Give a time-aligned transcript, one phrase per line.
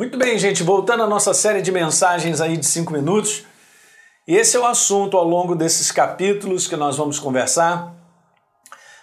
[0.00, 3.44] Muito bem, gente, voltando à nossa série de mensagens aí de cinco minutos.
[4.26, 7.94] Esse é o assunto ao longo desses capítulos que nós vamos conversar,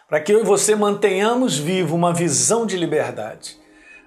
[0.09, 3.59] para que eu e você mantenhamos vivo uma visão de liberdade.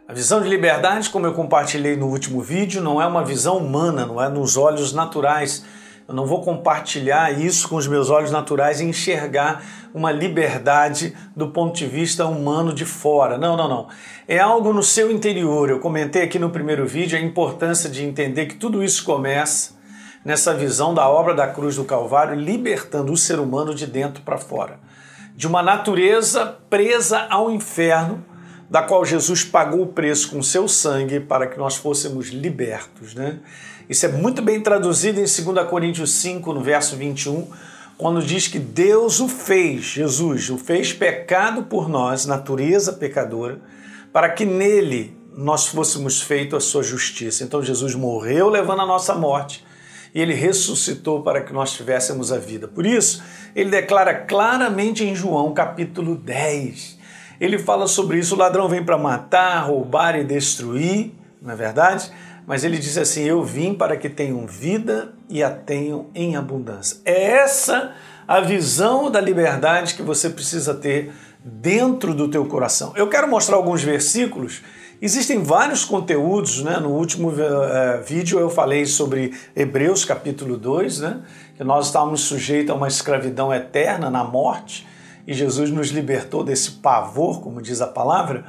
[0.08, 4.04] A visão de liberdade, como eu compartilhei no último vídeo, não é uma visão humana,
[4.04, 5.64] não é nos olhos naturais.
[6.10, 9.62] Eu não vou compartilhar isso com os meus olhos naturais e enxergar
[9.94, 13.38] uma liberdade do ponto de vista humano de fora.
[13.38, 13.86] Não, não, não.
[14.26, 15.70] É algo no seu interior.
[15.70, 19.78] Eu comentei aqui no primeiro vídeo a importância de entender que tudo isso começa
[20.24, 24.36] nessa visão da obra da cruz do Calvário, libertando o ser humano de dentro para
[24.36, 24.80] fora.
[25.36, 28.24] De uma natureza presa ao inferno,
[28.70, 33.14] da qual Jesus pagou o preço com seu sangue para que nós fôssemos libertos.
[33.16, 33.40] Né?
[33.88, 37.48] Isso é muito bem traduzido em 2 Coríntios 5, no verso 21,
[37.98, 43.60] quando diz que Deus o fez, Jesus o fez pecado por nós, natureza pecadora,
[44.12, 47.42] para que nele nós fôssemos feitos a sua justiça.
[47.42, 49.64] Então Jesus morreu levando a nossa morte
[50.14, 52.68] e ele ressuscitou para que nós tivéssemos a vida.
[52.68, 53.22] Por isso,
[53.54, 56.99] ele declara claramente em João capítulo 10
[57.40, 62.12] ele fala sobre isso: o ladrão vem para matar, roubar e destruir, não é verdade?
[62.46, 66.98] Mas ele diz assim: Eu vim para que tenham vida e a tenham em abundância.
[67.04, 67.92] É essa
[68.28, 72.92] a visão da liberdade que você precisa ter dentro do teu coração.
[72.94, 74.62] Eu quero mostrar alguns versículos.
[75.02, 76.78] Existem vários conteúdos, né?
[76.78, 81.20] No último uh, vídeo eu falei sobre Hebreus capítulo 2, né?
[81.56, 84.86] Que nós estávamos sujeitos a uma escravidão eterna na morte
[85.26, 88.44] e Jesus nos libertou desse pavor, como diz a palavra,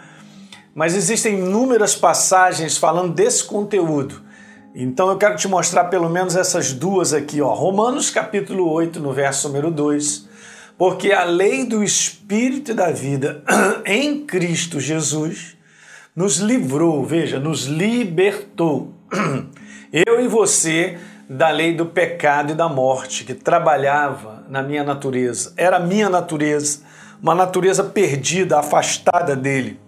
[0.73, 4.21] mas existem inúmeras passagens falando desse conteúdo.
[4.73, 7.53] Então eu quero te mostrar pelo menos essas duas aqui, ó.
[7.53, 10.29] Romanos capítulo 8, no verso número 2.
[10.77, 13.43] Porque a lei do espírito e da vida
[13.85, 15.57] em Cristo Jesus
[16.15, 18.93] nos livrou, veja, nos libertou.
[19.91, 20.97] Eu e você
[21.33, 25.53] da lei do pecado e da morte que trabalhava na minha natureza.
[25.55, 26.79] Era a minha natureza,
[27.23, 29.79] uma natureza perdida, afastada dele.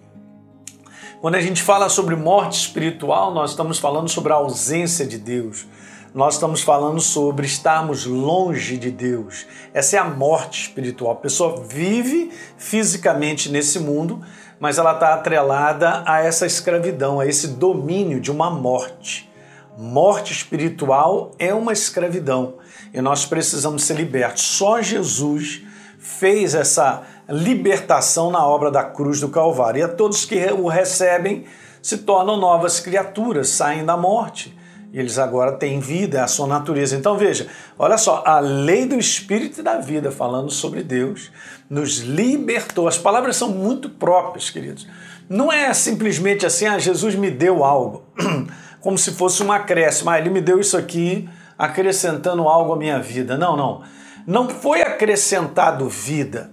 [1.19, 5.67] Quando a gente fala sobre morte espiritual, nós estamos falando sobre a ausência de Deus.
[6.15, 9.45] Nós estamos falando sobre estarmos longe de Deus.
[9.73, 11.11] Essa é a morte espiritual.
[11.11, 14.21] A pessoa vive fisicamente nesse mundo,
[14.61, 19.32] mas ela está atrelada a essa escravidão, a esse domínio de uma morte.
[19.77, 22.55] Morte espiritual é uma escravidão
[22.93, 24.43] e nós precisamos ser libertos.
[24.43, 25.63] Só Jesus
[25.97, 29.79] fez essa libertação na obra da cruz do Calvário.
[29.79, 31.45] E a todos que o recebem
[31.81, 34.55] se tornam novas criaturas, saem da morte.
[34.91, 36.95] E eles agora têm vida, é a sua natureza.
[36.95, 37.47] Então veja,
[37.79, 41.31] olha só, a lei do Espírito e da vida, falando sobre Deus,
[41.67, 42.87] nos libertou.
[42.87, 44.87] As palavras são muito próprias, queridos.
[45.27, 48.03] Não é simplesmente assim, ah, Jesus me deu algo.
[48.83, 50.09] como se fosse uma acréscimo.
[50.09, 53.37] Ah, ele me deu isso aqui, acrescentando algo à minha vida.
[53.37, 53.81] Não, não.
[54.27, 56.51] Não foi acrescentado vida.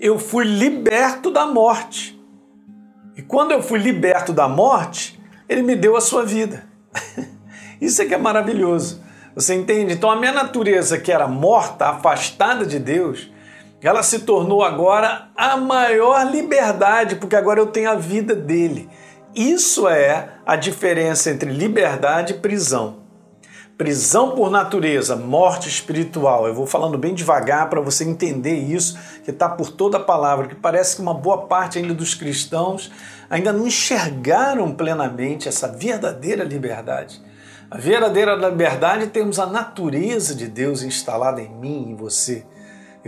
[0.00, 2.18] Eu fui liberto da morte.
[3.14, 6.64] E quando eu fui liberto da morte, ele me deu a sua vida.
[7.78, 9.02] Isso é que é maravilhoso.
[9.34, 9.92] Você entende?
[9.92, 13.30] Então a minha natureza que era morta, afastada de Deus,
[13.82, 18.88] ela se tornou agora a maior liberdade, porque agora eu tenho a vida dele.
[19.34, 23.08] Isso é a diferença entre liberdade e prisão.
[23.76, 26.48] Prisão por natureza, morte espiritual.
[26.48, 30.48] Eu vou falando bem devagar para você entender isso, que está por toda a palavra,
[30.48, 32.90] que parece que uma boa parte ainda dos cristãos
[33.30, 37.22] ainda não enxergaram plenamente essa verdadeira liberdade.
[37.70, 42.44] A verdadeira liberdade temos a natureza de Deus instalada em mim e em você.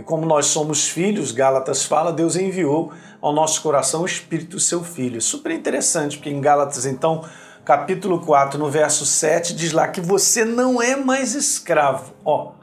[0.01, 2.91] E como nós somos filhos, Gálatas fala, Deus enviou
[3.21, 5.21] ao nosso coração o Espírito seu Filho.
[5.21, 7.23] Super interessante, porque em Gálatas, então,
[7.63, 12.15] capítulo 4, no verso 7, diz lá que você não é mais escravo.
[12.25, 12.53] Ó,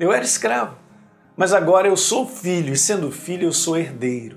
[0.00, 0.74] eu era escravo,
[1.36, 4.36] mas agora eu sou filho, e sendo filho, eu sou herdeiro.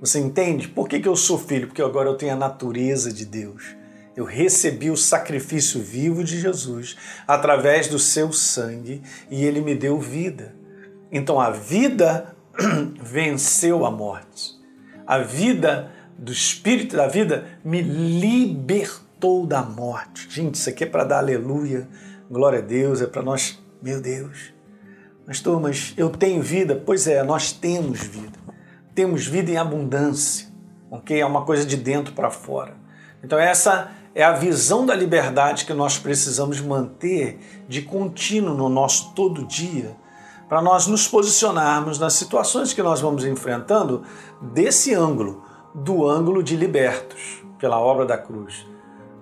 [0.00, 0.68] Você entende?
[0.68, 1.66] Por que, que eu sou filho?
[1.66, 3.74] Porque agora eu tenho a natureza de Deus.
[4.14, 6.96] Eu recebi o sacrifício vivo de Jesus
[7.26, 10.61] através do seu sangue e ele me deu vida.
[11.12, 12.34] Então a vida
[12.98, 14.58] venceu a morte.
[15.06, 20.26] A vida do Espírito da vida me libertou da morte.
[20.30, 21.86] Gente, isso aqui é para dar aleluia,
[22.30, 24.54] glória a Deus, é para nós, meu Deus.
[25.26, 26.80] Mas, Thomas, eu tenho vida?
[26.84, 28.38] Pois é, nós temos vida.
[28.94, 30.48] Temos vida em abundância,
[30.90, 31.20] ok?
[31.20, 32.74] É uma coisa de dentro para fora.
[33.22, 37.38] Então, essa é a visão da liberdade que nós precisamos manter
[37.68, 40.01] de contínuo no nosso todo dia
[40.52, 44.02] para nós nos posicionarmos nas situações que nós vamos enfrentando
[44.38, 45.42] desse ângulo,
[45.74, 48.66] do ângulo de libertos pela obra da cruz,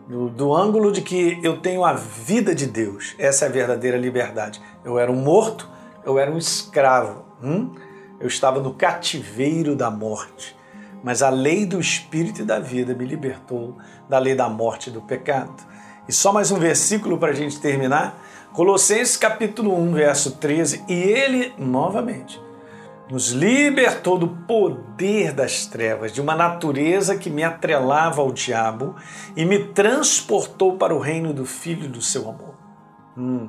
[0.09, 3.15] do, do, ângulo de que eu tenho a vida de Deus.
[3.17, 4.61] Essa é a verdadeira liberdade.
[4.85, 5.69] Eu era um morto,
[6.05, 7.25] eu era um escravo.
[7.41, 7.77] Hum?
[8.19, 10.57] Eu estava no cativeiro da morte.
[11.01, 13.79] Mas a lei do Espírito e da vida me libertou
[14.09, 15.63] da lei da morte e do pecado.
[16.09, 18.21] E só mais um versículo para a gente terminar.
[18.53, 20.85] Colossenses capítulo 1, verso 13.
[20.89, 22.41] E ele, novamente,
[23.09, 28.97] nos libertou do poder das trevas, de uma natureza que me atrelava ao diabo
[29.37, 32.57] e me transportou para o reino do Filho do seu amor.
[33.17, 33.49] Hum.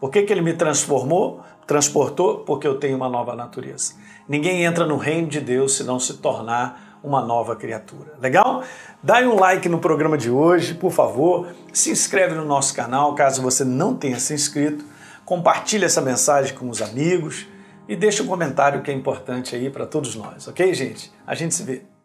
[0.00, 1.42] Por que, que ele me transformou?
[1.66, 2.38] Transportou?
[2.38, 3.94] Porque eu tenho uma nova natureza.
[4.26, 8.14] Ninguém entra no reino de Deus se não se tornar uma nova criatura.
[8.20, 8.62] Legal?
[9.02, 11.48] Dá um like no programa de hoje, por favor.
[11.72, 14.84] Se inscreve no nosso canal, caso você não tenha se inscrito.
[15.24, 17.46] Compartilhe essa mensagem com os amigos
[17.88, 21.12] e deixa um comentário que é importante aí para todos nós, ok, gente?
[21.26, 21.95] A gente se vê.